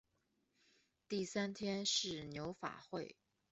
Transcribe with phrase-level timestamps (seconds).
[1.07, 3.15] 第三天是牛法会。